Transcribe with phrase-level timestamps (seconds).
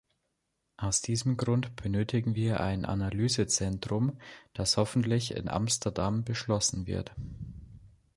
[0.77, 4.17] Aus diesem Grund benötigen wir ein Analysezentrum,
[4.53, 7.13] das hoffentlich in Amsterdam beschlossen wird.